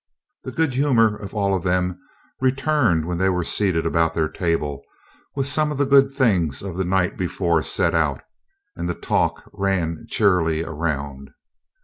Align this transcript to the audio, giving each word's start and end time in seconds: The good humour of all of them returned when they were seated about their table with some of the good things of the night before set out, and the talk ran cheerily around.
The 0.43 0.51
good 0.51 0.73
humour 0.73 1.15
of 1.15 1.35
all 1.35 1.53
of 1.55 1.61
them 1.61 1.99
returned 2.39 3.05
when 3.05 3.19
they 3.19 3.29
were 3.29 3.43
seated 3.43 3.85
about 3.85 4.15
their 4.15 4.27
table 4.27 4.81
with 5.35 5.45
some 5.45 5.71
of 5.71 5.77
the 5.77 5.85
good 5.85 6.11
things 6.11 6.63
of 6.63 6.75
the 6.75 6.83
night 6.85 7.17
before 7.17 7.61
set 7.61 7.93
out, 7.93 8.23
and 8.75 8.89
the 8.89 8.95
talk 8.95 9.43
ran 9.53 10.07
cheerily 10.09 10.63
around. 10.63 11.29